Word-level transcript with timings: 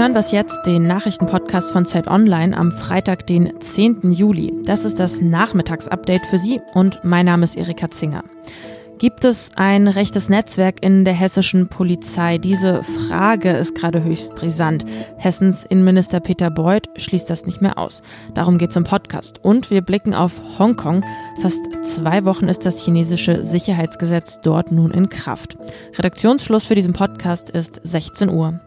hören 0.00 0.14
das 0.14 0.32
jetzt, 0.32 0.58
den 0.64 0.86
Nachrichtenpodcast 0.86 1.72
von 1.72 1.84
Zeit 1.84 2.08
Online 2.08 2.56
am 2.56 2.72
Freitag, 2.72 3.26
den 3.26 3.60
10. 3.60 4.12
Juli. 4.12 4.50
Das 4.64 4.86
ist 4.86 4.98
das 4.98 5.20
Nachmittagsupdate 5.20 6.24
für 6.24 6.38
Sie 6.38 6.58
und 6.72 7.04
mein 7.04 7.26
Name 7.26 7.44
ist 7.44 7.54
Erika 7.54 7.90
Zinger. 7.90 8.24
Gibt 8.96 9.24
es 9.24 9.50
ein 9.56 9.88
rechtes 9.88 10.30
Netzwerk 10.30 10.82
in 10.82 11.04
der 11.04 11.12
hessischen 11.12 11.68
Polizei? 11.68 12.38
Diese 12.38 12.82
Frage 12.82 13.50
ist 13.50 13.74
gerade 13.74 14.02
höchst 14.02 14.34
brisant. 14.36 14.86
Hessens 15.18 15.66
Innenminister 15.66 16.20
Peter 16.20 16.50
Beuth 16.50 16.88
schließt 16.96 17.28
das 17.28 17.44
nicht 17.44 17.60
mehr 17.60 17.76
aus. 17.76 18.00
Darum 18.32 18.56
geht 18.56 18.70
es 18.70 18.76
im 18.76 18.84
Podcast. 18.84 19.44
Und 19.44 19.70
wir 19.70 19.82
blicken 19.82 20.14
auf 20.14 20.40
Hongkong. 20.58 21.04
Fast 21.42 21.60
zwei 21.82 22.24
Wochen 22.24 22.48
ist 22.48 22.64
das 22.64 22.82
chinesische 22.82 23.44
Sicherheitsgesetz 23.44 24.40
dort 24.42 24.72
nun 24.72 24.92
in 24.92 25.10
Kraft. 25.10 25.58
Redaktionsschluss 25.98 26.64
für 26.64 26.74
diesen 26.74 26.94
Podcast 26.94 27.50
ist 27.50 27.80
16 27.82 28.30
Uhr. 28.30 28.60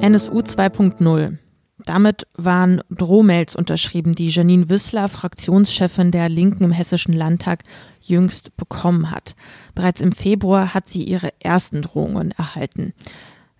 NSU 0.00 0.38
2.0. 0.38 1.36
Damit 1.84 2.26
waren 2.34 2.80
Drohmails 2.90 3.54
unterschrieben, 3.54 4.14
die 4.14 4.30
Janine 4.30 4.68
Wissler, 4.68 5.08
Fraktionschefin 5.08 6.10
der 6.10 6.28
Linken 6.28 6.64
im 6.64 6.72
Hessischen 6.72 7.12
Landtag, 7.12 7.64
jüngst 8.00 8.56
bekommen 8.56 9.10
hat. 9.10 9.36
Bereits 9.74 10.00
im 10.00 10.12
Februar 10.12 10.74
hat 10.74 10.88
sie 10.88 11.02
ihre 11.02 11.32
ersten 11.40 11.82
Drohungen 11.82 12.30
erhalten. 12.30 12.94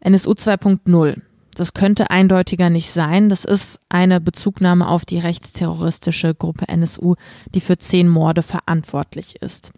NSU 0.00 0.30
2.0. 0.30 1.20
Das 1.54 1.74
könnte 1.74 2.10
eindeutiger 2.10 2.70
nicht 2.70 2.90
sein. 2.90 3.28
Das 3.28 3.44
ist 3.44 3.80
eine 3.88 4.20
Bezugnahme 4.20 4.88
auf 4.88 5.04
die 5.04 5.18
rechtsterroristische 5.18 6.34
Gruppe 6.34 6.68
NSU, 6.68 7.16
die 7.54 7.60
für 7.60 7.78
zehn 7.78 8.08
Morde 8.08 8.42
verantwortlich 8.42 9.42
ist. 9.42 9.72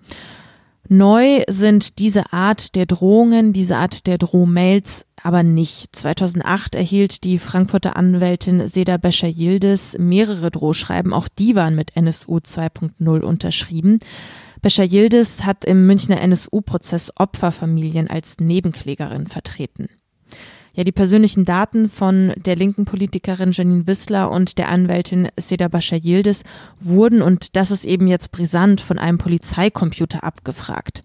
Neu 0.88 1.42
sind 1.48 1.98
diese 1.98 2.32
Art 2.32 2.74
der 2.74 2.86
Drohungen, 2.86 3.52
diese 3.52 3.76
Art 3.76 4.06
der 4.06 4.16
Drohmails 4.16 5.04
aber 5.22 5.42
nicht. 5.42 5.94
2008 5.94 6.74
erhielt 6.74 7.24
die 7.24 7.38
Frankfurter 7.38 7.96
Anwältin 7.96 8.66
Seda 8.68 8.96
Bescher 8.96 9.28
Yildiz 9.28 9.96
mehrere 9.98 10.50
Drohschreiben, 10.50 11.12
auch 11.12 11.28
die 11.28 11.54
waren 11.54 11.74
mit 11.74 11.94
NSU 11.96 12.38
2.0 12.38 13.20
unterschrieben. 13.20 13.98
Bescher 14.62 14.84
Yildiz 14.84 15.42
hat 15.42 15.64
im 15.64 15.86
Münchner 15.86 16.20
NSU-Prozess 16.20 17.12
Opferfamilien 17.16 18.08
als 18.08 18.38
Nebenklägerin 18.38 19.26
vertreten. 19.26 19.88
Ja, 20.78 20.84
die 20.84 20.92
persönlichen 20.92 21.44
Daten 21.44 21.88
von 21.88 22.32
der 22.36 22.54
linken 22.54 22.84
Politikerin 22.84 23.50
Janine 23.50 23.88
Wissler 23.88 24.30
und 24.30 24.58
der 24.58 24.68
Anwältin 24.68 25.26
Seda 25.36 25.66
Bascha 25.66 25.96
Yildiz 25.96 26.44
wurden, 26.78 27.20
und 27.20 27.56
das 27.56 27.72
ist 27.72 27.84
eben 27.84 28.06
jetzt 28.06 28.30
brisant, 28.30 28.80
von 28.80 28.96
einem 28.96 29.18
Polizeicomputer 29.18 30.22
abgefragt. 30.22 31.02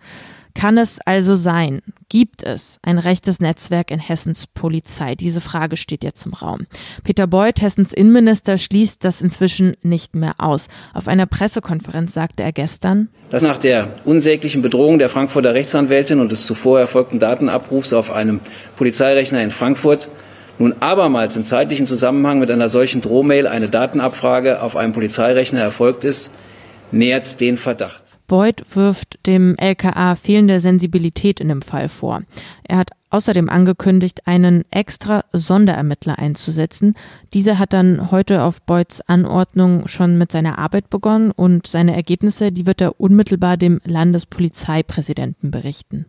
Kann 0.56 0.78
es 0.78 1.00
also 1.04 1.36
sein, 1.36 1.82
gibt 2.09 2.44
es 2.44 2.80
ein 2.84 3.00
rechtes 3.00 3.40
Netzwerk 3.40 3.90
in 3.90 4.00
Hessens 4.00 4.46
Polizei? 4.48 5.16
Diese 5.16 5.42
Frage 5.42 5.78
steht 5.78 6.04
jetzt 6.04 6.26
im 6.26 6.34
Raum. 6.34 6.68
Peter 7.04 7.28
Beuth, 7.28 7.62
Hessens 7.62 7.92
Innenminister, 7.92 8.58
schließt 8.58 9.04
das 9.04 9.22
inzwischen 9.22 9.76
nicht 9.81 10.16
mehr 10.16 10.36
aus. 10.38 10.68
Auf 10.94 11.08
einer 11.08 11.26
Pressekonferenz 11.26 12.14
sagte 12.14 12.44
er 12.44 12.52
gestern, 12.52 13.09
dass 13.31 13.42
nach 13.42 13.58
der 13.58 13.90
unsäglichen 14.06 14.62
Bedrohung 14.62 15.00
der 15.00 15.09
Frankfurter 15.09 15.56
Rechtsanwältin 15.56 16.20
und 16.20 16.31
des 16.31 16.46
zuvor 16.46 16.80
erfolgten 16.80 17.20
Datenabrufs 17.20 17.92
auf 17.92 18.12
einem 18.12 18.40
Polizeirechner 18.76 19.42
in 19.42 19.50
Frankfurt 19.50 20.08
nun 20.59 20.76
abermals 20.81 21.36
im 21.36 21.46
zeitlichen 21.46 21.88
Zusammenhang 21.88 22.38
mit 22.38 22.52
einer 22.52 22.70
solchen 22.70 23.02
Drohmail 23.02 23.48
eine 23.48 23.70
Datenabfrage 23.70 24.62
auf 24.62 24.76
einem 24.76 24.94
Polizeirechner 24.94 25.62
erfolgt 25.62 26.04
ist, 26.04 26.30
nährt 26.92 27.42
den 27.42 27.58
Verdacht. 27.58 28.03
Beuth 28.28 28.64
wirft 28.76 29.26
dem 29.26 29.56
LKA 29.58 30.16
fehlende 30.16 30.60
Sensibilität 30.60 31.40
in 31.40 31.50
dem 31.50 31.62
Fall 31.62 31.90
vor. 31.90 32.22
Er 32.64 32.78
hat 32.78 32.92
außerdem 33.10 33.48
angekündigt, 33.48 34.26
einen 34.26 34.66
extra 34.72 35.24
Sonderermittler 35.31 36.18
einzusetzen. 36.18 36.96
Dieser 37.34 37.59
hat 37.59 37.74
dann 37.74 38.12
heute 38.12 38.44
auf 38.44 38.62
Beuths 38.64 39.02
Anordnung 39.02 39.88
schon 39.88 40.18
mit 40.18 40.31
seiner 40.31 40.58
Arbeit 40.58 40.90
begonnen 40.90 41.31
und 41.31 41.68
seine 41.68 41.96
Ergebnisse, 41.96 42.52
die 42.52 42.66
wird 42.66 42.81
er 42.81 43.00
unmittelbar 43.00 43.56
dem 43.58 43.80
Landespolizeipräsidenten 43.86 45.52
berichten. 45.52 46.08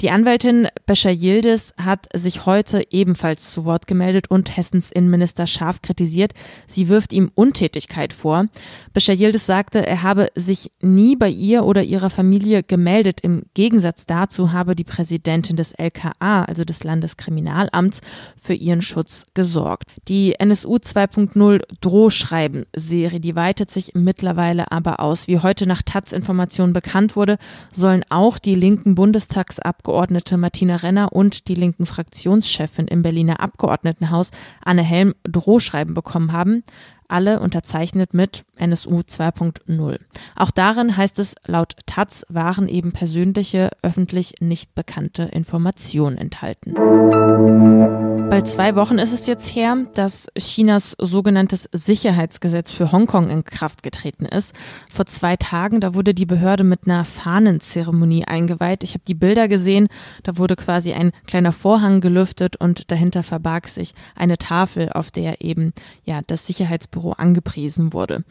Die 0.00 0.10
Anwältin 0.10 0.66
Bescher 0.86 1.10
Yildiz 1.10 1.74
hat 1.76 2.08
sich 2.14 2.46
heute 2.46 2.82
ebenfalls 2.90 3.52
zu 3.52 3.66
Wort 3.66 3.86
gemeldet 3.86 4.30
und 4.30 4.56
Hessens 4.56 4.90
Innenminister 4.90 5.46
scharf 5.46 5.82
kritisiert. 5.82 6.32
Sie 6.66 6.88
wirft 6.88 7.12
ihm 7.12 7.30
Untätigkeit 7.34 8.14
vor. 8.14 8.46
Bescher 8.94 9.12
Yildiz 9.12 9.44
sagte, 9.44 9.86
er 9.86 10.02
habe 10.02 10.28
sich 10.34 10.72
nie 10.80 11.16
bei 11.16 11.28
ihr 11.28 11.64
oder 11.64 11.82
ihrer 11.82 12.08
Familie 12.08 12.62
gemeldet. 12.62 13.20
Im 13.20 13.42
Gegensatz 13.52 14.06
dazu 14.06 14.52
habe 14.52 14.74
die 14.74 14.84
Präsidentin 14.84 15.56
des 15.56 15.72
LKA, 15.72 16.44
also 16.44 16.64
des 16.64 16.82
Landeskriminalamts, 16.82 18.00
für 18.42 18.54
ihren 18.54 18.80
Schutz 18.80 19.26
gesorgt. 19.34 19.84
Die 20.08 20.34
NSU 20.40 20.76
2.0 20.76 21.60
Drohschreiben-Serie, 21.82 23.20
die 23.20 23.36
weitet 23.36 23.70
sich 23.70 23.92
mittlerweile 23.92 24.72
aber 24.72 25.00
aus. 25.00 25.28
Wie 25.28 25.40
heute 25.40 25.66
nach 25.66 25.82
Taz-Informationen 25.82 26.72
bekannt 26.72 27.16
wurde, 27.16 27.36
sollen 27.70 28.02
auch 28.08 28.38
die 28.38 28.54
linken 28.54 28.94
Bundestagsabgeordneten 28.94 29.89
Abgeordnete 29.90 30.36
Martina 30.36 30.76
Renner 30.76 31.12
und 31.12 31.48
die 31.48 31.56
linken 31.56 31.84
Fraktionschefin 31.84 32.86
im 32.86 33.02
Berliner 33.02 33.40
Abgeordnetenhaus 33.40 34.30
Anne 34.64 34.84
Helm 34.84 35.16
Drohschreiben 35.24 35.94
bekommen 35.94 36.30
haben 36.30 36.62
alle 37.10 37.40
unterzeichnet 37.40 38.14
mit 38.14 38.44
NSU 38.56 39.00
2.0. 39.00 39.98
Auch 40.36 40.50
darin 40.50 40.96
heißt 40.96 41.18
es, 41.18 41.34
laut 41.46 41.76
Taz 41.86 42.24
waren 42.28 42.68
eben 42.68 42.92
persönliche, 42.92 43.70
öffentlich 43.82 44.34
nicht 44.40 44.74
bekannte 44.74 45.24
Informationen 45.24 46.18
enthalten. 46.18 46.74
Bald 48.30 48.46
zwei 48.46 48.76
Wochen 48.76 48.98
ist 48.98 49.12
es 49.12 49.26
jetzt 49.26 49.48
her, 49.48 49.76
dass 49.94 50.28
Chinas 50.38 50.94
sogenanntes 51.00 51.68
Sicherheitsgesetz 51.72 52.70
für 52.70 52.92
Hongkong 52.92 53.28
in 53.28 53.44
Kraft 53.44 53.82
getreten 53.82 54.24
ist. 54.24 54.54
Vor 54.88 55.06
zwei 55.06 55.36
Tagen, 55.36 55.80
da 55.80 55.94
wurde 55.94 56.14
die 56.14 56.26
Behörde 56.26 56.62
mit 56.62 56.86
einer 56.86 57.04
Fahnenzeremonie 57.04 58.26
eingeweiht. 58.26 58.84
Ich 58.84 58.94
habe 58.94 59.02
die 59.06 59.14
Bilder 59.14 59.48
gesehen, 59.48 59.88
da 60.22 60.36
wurde 60.36 60.54
quasi 60.54 60.92
ein 60.92 61.10
kleiner 61.26 61.52
Vorhang 61.52 62.00
gelüftet 62.00 62.54
und 62.56 62.92
dahinter 62.92 63.24
verbarg 63.24 63.66
sich 63.66 63.94
eine 64.14 64.38
Tafel, 64.38 64.90
auf 64.92 65.10
der 65.10 65.40
eben 65.40 65.72
ja 66.04 66.20
das 66.24 66.46
Sicherheitsbüro 66.46 66.99
Sicherheitsbüro 67.00 67.12
angepriesen 67.12 67.92
wurde. 67.92 68.24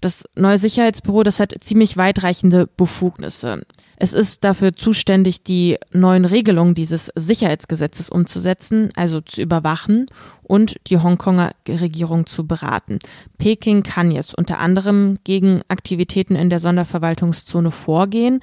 Das 0.00 0.24
neue 0.36 0.58
Sicherheitsbüro, 0.58 1.22
das 1.22 1.40
hat 1.40 1.54
ziemlich 1.60 1.96
weitreichende 1.96 2.66
Befugnisse. 2.76 3.62
Es 3.96 4.12
ist 4.12 4.42
dafür 4.42 4.74
zuständig, 4.74 5.44
die 5.44 5.78
neuen 5.92 6.24
Regelungen 6.24 6.74
dieses 6.74 7.12
Sicherheitsgesetzes 7.14 8.10
umzusetzen, 8.10 8.90
also 8.96 9.20
zu 9.20 9.40
überwachen 9.40 10.06
und 10.42 10.76
die 10.88 10.98
Hongkonger 10.98 11.52
Regierung 11.68 12.26
zu 12.26 12.44
beraten. 12.46 12.98
Peking 13.38 13.84
kann 13.84 14.10
jetzt 14.10 14.36
unter 14.36 14.58
anderem 14.58 15.18
gegen 15.22 15.62
Aktivitäten 15.68 16.34
in 16.34 16.50
der 16.50 16.58
Sonderverwaltungszone 16.58 17.70
vorgehen, 17.70 18.40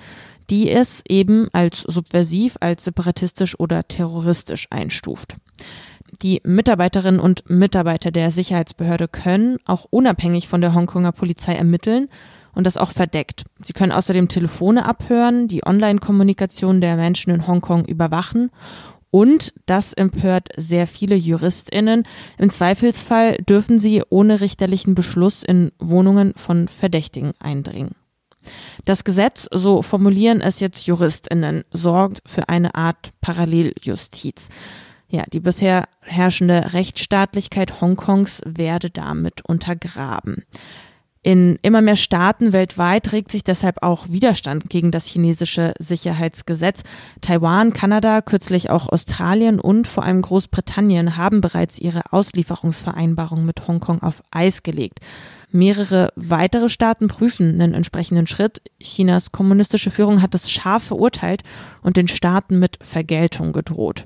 die 0.49 0.69
es 0.71 1.03
eben 1.07 1.49
als 1.51 1.81
subversiv, 1.81 2.55
als 2.61 2.85
separatistisch 2.85 3.59
oder 3.59 3.87
terroristisch 3.87 4.67
einstuft. 4.69 5.35
Die 6.21 6.41
Mitarbeiterinnen 6.43 7.19
und 7.19 7.49
Mitarbeiter 7.49 8.11
der 8.11 8.29
Sicherheitsbehörde 8.29 9.07
können 9.07 9.57
auch 9.65 9.87
unabhängig 9.89 10.47
von 10.47 10.61
der 10.61 10.75
Hongkonger 10.75 11.11
Polizei 11.11 11.53
ermitteln 11.53 12.09
und 12.53 12.67
das 12.67 12.77
auch 12.77 12.91
verdeckt. 12.91 13.45
Sie 13.61 13.73
können 13.73 13.91
außerdem 13.91 14.27
Telefone 14.27 14.85
abhören, 14.85 15.47
die 15.47 15.65
Online-Kommunikation 15.65 16.79
der 16.79 16.95
Menschen 16.95 17.33
in 17.33 17.47
Hongkong 17.47 17.85
überwachen 17.85 18.51
und 19.09 19.53
das 19.65 19.93
empört 19.93 20.49
sehr 20.55 20.87
viele 20.87 21.15
JuristInnen. 21.15 22.03
Im 22.37 22.49
Zweifelsfall 22.49 23.37
dürfen 23.37 23.77
sie 23.77 24.03
ohne 24.09 24.41
richterlichen 24.41 24.95
Beschluss 24.95 25.43
in 25.43 25.71
Wohnungen 25.79 26.33
von 26.35 26.67
Verdächtigen 26.67 27.33
eindringen. 27.39 27.95
Das 28.85 29.03
Gesetz, 29.03 29.47
so 29.51 29.81
formulieren 29.81 30.41
es 30.41 30.61
jetzt 30.61 30.87
JuristInnen, 30.87 31.63
sorgt 31.71 32.21
für 32.25 32.49
eine 32.49 32.73
Art 32.73 33.11
Paralleljustiz. 33.21 34.49
Ja, 35.11 35.23
die 35.31 35.41
bisher 35.41 35.89
herrschende 35.99 36.73
Rechtsstaatlichkeit 36.73 37.81
Hongkongs 37.81 38.41
werde 38.45 38.89
damit 38.89 39.41
untergraben. 39.45 40.45
In 41.23 41.59
immer 41.61 41.81
mehr 41.81 41.97
Staaten 41.97 42.51
weltweit 42.51 43.11
regt 43.11 43.29
sich 43.29 43.43
deshalb 43.43 43.83
auch 43.83 44.09
Widerstand 44.09 44.71
gegen 44.71 44.89
das 44.89 45.05
chinesische 45.05 45.73
Sicherheitsgesetz. 45.77 46.81
Taiwan, 47.19 47.73
Kanada, 47.73 48.21
kürzlich 48.21 48.71
auch 48.71 48.89
Australien 48.89 49.59
und 49.59 49.87
vor 49.87 50.03
allem 50.03 50.23
Großbritannien 50.23 51.17
haben 51.17 51.41
bereits 51.41 51.77
ihre 51.77 52.11
Auslieferungsvereinbarung 52.11 53.45
mit 53.45 53.67
Hongkong 53.67 54.01
auf 54.01 54.23
Eis 54.31 54.63
gelegt. 54.63 54.99
Mehrere 55.51 56.11
weitere 56.15 56.69
Staaten 56.69 57.07
prüfen 57.07 57.61
einen 57.61 57.75
entsprechenden 57.75 58.25
Schritt. 58.25 58.61
Chinas 58.81 59.31
kommunistische 59.31 59.91
Führung 59.91 60.23
hat 60.23 60.33
es 60.33 60.49
scharf 60.49 60.85
verurteilt 60.85 61.43
und 61.83 61.97
den 61.97 62.07
Staaten 62.07 62.57
mit 62.57 62.79
Vergeltung 62.81 63.51
gedroht. 63.51 64.05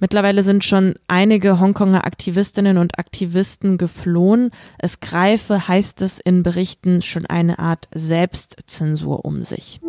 Mittlerweile 0.00 0.42
sind 0.42 0.64
schon 0.64 0.94
einige 1.08 1.58
Hongkonger 1.58 2.06
Aktivistinnen 2.06 2.78
und 2.78 2.98
Aktivisten 2.98 3.78
geflohen. 3.78 4.50
Es 4.78 5.00
greife, 5.00 5.66
heißt 5.66 6.02
es 6.02 6.20
in 6.20 6.42
Berichten, 6.42 7.02
schon 7.02 7.26
eine 7.26 7.58
Art 7.58 7.88
Selbstzensur 7.94 9.24
um 9.24 9.42
sich. 9.42 9.80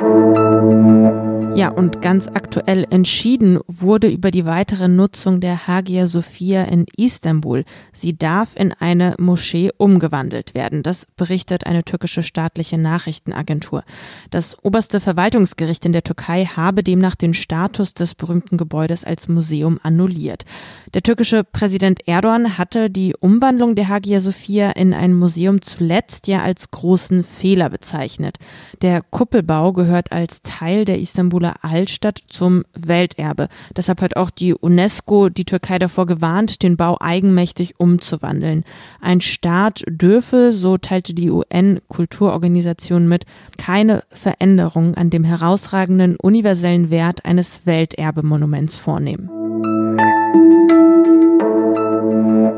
Ja, 1.55 1.69
und 1.69 2.01
ganz 2.01 2.27
aktuell 2.27 2.85
entschieden 2.89 3.59
wurde 3.67 4.07
über 4.07 4.31
die 4.31 4.45
weitere 4.45 4.87
Nutzung 4.87 5.41
der 5.41 5.67
Hagia 5.67 6.07
Sophia 6.07 6.63
in 6.63 6.85
Istanbul. 6.95 7.65
Sie 7.91 8.17
darf 8.17 8.55
in 8.55 8.71
eine 8.71 9.15
Moschee 9.19 9.71
umgewandelt 9.77 10.53
werden. 10.53 10.83
Das 10.83 11.05
berichtet 11.17 11.65
eine 11.65 11.83
türkische 11.83 12.23
staatliche 12.23 12.77
Nachrichtenagentur. 12.77 13.83
Das 14.29 14.57
oberste 14.63 14.99
Verwaltungsgericht 14.99 15.85
in 15.85 15.91
der 15.91 16.03
Türkei 16.03 16.45
habe 16.45 16.83
demnach 16.83 17.15
den 17.15 17.33
Status 17.33 17.93
des 17.93 18.15
berühmten 18.15 18.57
Gebäudes 18.57 19.03
als 19.03 19.27
Museum 19.27 19.79
annulliert. 19.99 20.45
Der 20.93 21.03
türkische 21.03 21.43
Präsident 21.43 22.07
Erdogan 22.07 22.57
hatte 22.57 22.89
die 22.89 23.13
Umwandlung 23.19 23.75
der 23.75 23.89
Hagia 23.89 24.19
Sophia 24.19 24.71
in 24.71 24.93
ein 24.93 25.13
Museum 25.13 25.61
zuletzt 25.61 26.27
ja 26.27 26.41
als 26.41 26.71
großen 26.71 27.23
Fehler 27.23 27.69
bezeichnet. 27.69 28.37
Der 28.81 29.01
Kuppelbau 29.01 29.73
gehört 29.73 30.11
als 30.11 30.41
Teil 30.41 30.85
der 30.85 30.99
Istanbuler 30.99 31.55
Altstadt 31.61 32.21
zum 32.27 32.63
Welterbe. 32.73 33.49
Deshalb 33.75 34.01
hat 34.01 34.15
auch 34.15 34.29
die 34.31 34.55
UNESCO 34.55 35.29
die 35.29 35.45
Türkei 35.45 35.77
davor 35.77 36.07
gewarnt, 36.07 36.63
den 36.63 36.77
Bau 36.77 36.97
eigenmächtig 36.99 37.79
umzuwandeln. 37.79 38.63
Ein 39.01 39.21
Staat 39.21 39.83
dürfe, 39.87 40.53
so 40.53 40.77
teilte 40.77 41.13
die 41.13 41.29
UN-Kulturorganisation 41.29 43.07
mit, 43.07 43.25
keine 43.57 44.03
Veränderung 44.11 44.95
an 44.95 45.09
dem 45.09 45.23
herausragenden 45.23 46.15
universellen 46.15 46.89
Wert 46.89 47.25
eines 47.25 47.65
Welterbemonuments 47.65 48.75
vornehmen. 48.75 49.38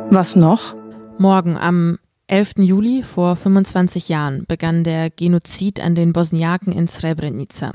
Was 0.09 0.35
noch? 0.35 0.75
Morgen 1.17 1.57
am 1.57 1.97
11. 2.27 2.57
Juli 2.57 3.03
vor 3.03 3.35
25 3.35 4.07
Jahren 4.07 4.45
begann 4.45 4.83
der 4.83 5.09
Genozid 5.09 5.79
an 5.79 5.95
den 5.95 6.13
Bosniaken 6.13 6.73
in 6.73 6.87
Srebrenica. 6.87 7.71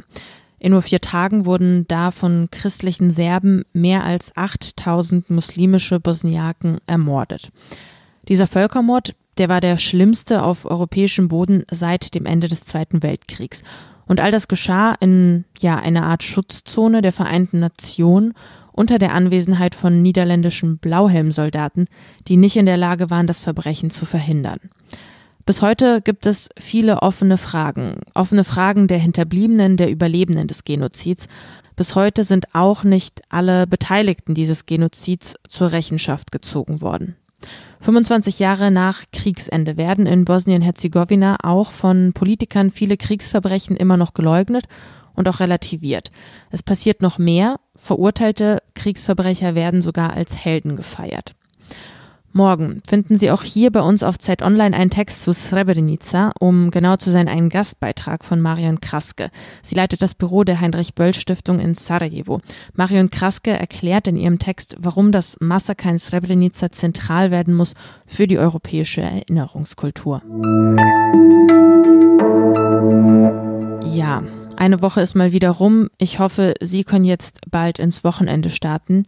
In 0.59 0.73
nur 0.73 0.83
vier 0.83 1.01
Tagen 1.01 1.45
wurden 1.45 1.87
da 1.89 2.11
von 2.11 2.49
christlichen 2.51 3.11
Serben 3.11 3.65
mehr 3.73 4.05
als 4.05 4.37
8000 4.37 5.29
muslimische 5.31 6.01
Bosniaken 6.01 6.79
ermordet. 6.87 7.51
Dieser 8.29 8.47
Völkermord, 8.47 9.15
der 9.39 9.49
war 9.49 9.61
der 9.61 9.77
schlimmste 9.77 10.43
auf 10.43 10.65
europäischem 10.65 11.29
Boden 11.29 11.65
seit 11.71 12.15
dem 12.15 12.27
Ende 12.27 12.49
des 12.49 12.65
Zweiten 12.65 13.03
Weltkriegs. 13.03 13.63
Und 14.07 14.21
all 14.21 14.31
das 14.31 14.49
geschah 14.49 14.95
in 15.01 15.45
ja 15.59 15.77
einer 15.77 16.05
Art 16.05 16.23
Schutzzone 16.23 17.03
der 17.03 17.13
Vereinten 17.13 17.59
Nationen 17.59 18.35
unter 18.77 18.99
der 18.99 19.15
Anwesenheit 19.15 19.75
von 19.75 20.03
niederländischen 20.03 20.79
Blauhelmsoldaten, 20.79 21.87
die 22.29 22.37
nicht 22.37 22.57
in 22.57 22.67
der 22.67 22.77
Lage 22.77 23.11
waren, 23.11 23.27
das 23.27 23.41
Verbrechen 23.41 23.91
zu 23.91 24.07
verhindern. 24.07 24.61
Bis 25.47 25.63
heute 25.63 26.01
gibt 26.01 26.27
es 26.27 26.49
viele 26.59 27.03
offene 27.03 27.39
Fragen, 27.39 28.01
offene 28.15 28.45
Fragen 28.45 28.89
der 28.89 28.99
Hinterbliebenen, 28.99 29.77
der 29.77 29.91
Überlebenden 29.91 30.49
des 30.49 30.65
Genozids. 30.65 31.29
Bis 31.77 31.95
heute 31.95 32.25
sind 32.25 32.55
auch 32.55 32.83
nicht 32.83 33.23
alle 33.29 33.67
Beteiligten 33.67 34.35
dieses 34.35 34.67
Genozids 34.67 35.35
zur 35.49 35.73
Rechenschaft 35.73 36.33
gezogen 36.33 36.81
worden. 36.81 37.17
25 37.81 38.41
Jahre 38.41 38.71
nach 38.73 39.05
Kriegsende 39.13 39.77
werden 39.77 40.07
in 40.07 40.25
Bosnien-Herzegowina 40.25 41.37
auch 41.45 41.71
von 41.71 42.13
Politikern 42.13 42.73
viele 42.73 42.97
Kriegsverbrechen 42.97 43.77
immer 43.77 43.97
noch 43.97 44.15
geleugnet 44.15 44.65
und 45.15 45.29
auch 45.29 45.39
relativiert. 45.39 46.11
Es 46.51 46.63
passiert 46.63 47.03
noch 47.03 47.19
mehr, 47.19 47.61
verurteilte 47.77 48.63
Kriegsverbrecher 48.87 49.57
werden 49.57 49.83
sogar 49.83 50.15
als 50.15 50.37
Helden 50.37 50.77
gefeiert. 50.77 51.35
Morgen 52.33 52.83
finden 52.87 53.19
Sie 53.19 53.33
auch 53.33 53.43
hier 53.43 53.73
bei 53.73 53.81
uns 53.81 54.05
auf 54.05 54.17
Zeit 54.17 54.43
Online 54.43 54.77
einen 54.77 54.91
Text 54.91 55.25
zu 55.25 55.33
Srebrenica, 55.33 56.31
um 56.39 56.71
genau 56.71 56.95
zu 56.95 57.11
sein, 57.11 57.27
einen 57.27 57.49
Gastbeitrag 57.49 58.25
von 58.25 58.41
Marion 58.41 58.81
Kraske. 58.81 59.31
Sie 59.65 59.75
leitet 59.75 60.03
das 60.03 60.15
Büro 60.15 60.45
der 60.45 60.61
Heinrich-Böll-Stiftung 60.61 61.59
in 61.59 61.75
Sarajevo. 61.75 62.41
Marion 62.75 63.11
Kraske 63.11 63.51
erklärt 63.51 64.07
in 64.07 64.17
ihrem 64.17 64.39
Text, 64.39 64.77
warum 64.79 65.11
das 65.11 65.37
Massaker 65.41 65.91
in 65.91 65.99
Srebrenica 65.99 66.71
zentral 66.71 67.33
werden 67.33 67.55
muss 67.55 67.75
für 68.07 68.29
die 68.29 68.39
europäische 68.39 69.01
Erinnerungskultur. 69.01 70.23
Ja, 73.83 74.23
eine 74.57 74.83
Woche 74.83 75.01
ist 75.01 75.15
mal 75.15 75.33
wieder 75.33 75.51
rum. 75.51 75.89
Ich 75.99 76.19
hoffe, 76.19 76.55
Sie 76.61 76.85
können 76.85 77.05
jetzt 77.05 77.41
bald 77.51 77.79
ins 77.79 78.05
Wochenende 78.05 78.51
starten. 78.51 79.05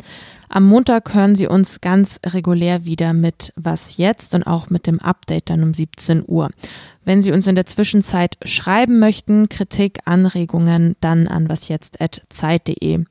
Am 0.49 0.65
Montag 0.65 1.15
hören 1.15 1.35
Sie 1.35 1.47
uns 1.47 1.81
ganz 1.81 2.21
regulär 2.25 2.85
wieder 2.85 3.13
mit 3.13 3.53
Was 3.57 3.97
jetzt 3.97 4.35
und 4.35 4.45
auch 4.45 4.71
mit 4.71 4.87
dem 4.87 5.01
Update 5.01 5.51
dann 5.51 5.63
um 5.63 5.75
17 5.75 6.25
Uhr. 6.27 6.51
Wenn 7.05 7.23
Sie 7.23 7.33
uns 7.33 7.47
in 7.47 7.55
der 7.55 7.67
Zwischenzeit 7.67 8.37
schreiben 8.45 8.99
möchten, 8.99 9.49
Kritik, 9.49 10.01
Anregungen, 10.05 10.97
dann 11.01 11.27
an 11.27 11.49
wasjetzt.zeit.de. 11.49 13.05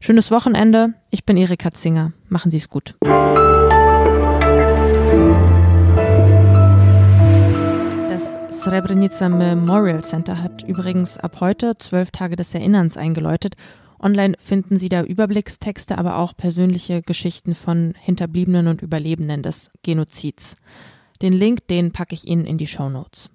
Schönes 0.00 0.30
Wochenende. 0.30 0.94
Ich 1.10 1.24
bin 1.24 1.36
Erika 1.36 1.72
Zinger. 1.72 2.12
Machen 2.28 2.50
Sie 2.50 2.56
es 2.56 2.68
gut. 2.68 2.96
Srebrenica 8.64 9.28
Memorial 9.28 10.04
Center 10.04 10.40
hat 10.40 10.62
übrigens 10.62 11.18
ab 11.18 11.40
heute 11.40 11.76
zwölf 11.78 12.12
Tage 12.12 12.36
des 12.36 12.54
Erinnerns 12.54 12.96
eingeläutet. 12.96 13.56
Online 13.98 14.36
finden 14.38 14.76
Sie 14.76 14.88
da 14.88 15.02
Überblickstexte, 15.02 15.98
aber 15.98 16.18
auch 16.18 16.36
persönliche 16.36 17.02
Geschichten 17.02 17.56
von 17.56 17.92
Hinterbliebenen 17.98 18.68
und 18.68 18.80
Überlebenden 18.80 19.42
des 19.42 19.68
Genozids. 19.82 20.54
Den 21.22 21.32
Link, 21.32 21.66
den 21.66 21.90
packe 21.90 22.14
ich 22.14 22.28
Ihnen 22.28 22.44
in 22.44 22.56
die 22.56 22.68
Show 22.68 22.88
Notes. 22.88 23.30